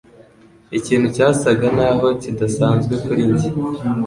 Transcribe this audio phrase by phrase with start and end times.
[0.77, 3.49] Ikintu cyasaga naho kidasanzwe kuri njye.